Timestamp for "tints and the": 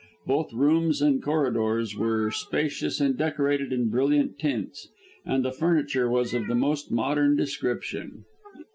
4.39-5.51